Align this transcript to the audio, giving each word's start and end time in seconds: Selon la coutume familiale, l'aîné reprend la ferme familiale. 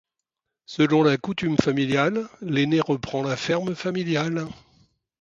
Selon 0.65 1.03
la 1.03 1.17
coutume 1.17 1.57
familiale, 1.59 2.27
l'aîné 2.41 2.79
reprend 2.81 3.21
la 3.21 3.37
ferme 3.37 3.75
familiale. 3.75 4.47